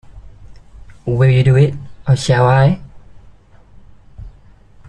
Will 1.05 1.29
you 1.29 1.43
do 1.43 1.55
it, 1.55 1.75
or 2.07 2.15
shall 2.15 2.47
I? 2.47 2.81